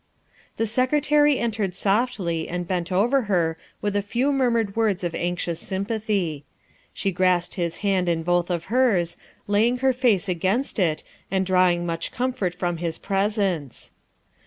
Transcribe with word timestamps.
The 0.57 0.65
Secretary 0.65 1.37
entered 1.37 1.75
softly 1.75 2.49
and 2.49 2.67
bent 2.67 2.91
over 2.91 3.25
her 3.29 3.55
with 3.83 3.95
a 3.95 4.01
few 4.01 4.31
murmured 4.33 4.75
words 4.75 5.03
of 5.03 5.13
anxious 5.13 5.59
sympathy. 5.59 6.43
She 6.91 7.11
grasped 7.11 7.53
his 7.53 7.77
hand 7.85 8.09
in 8.09 8.23
both 8.23 8.49
of 8.49 8.63
hers, 8.73 9.15
laying 9.45 9.77
her 9.85 9.93
face 9.93 10.27
against 10.27 10.79
it, 10.79 11.03
and 11.29 11.45
drawing 11.45 11.85
much 11.85 12.11
comfort 12.11 12.55
from 12.55 12.77
his 12.77 12.97
presence. 12.97 13.93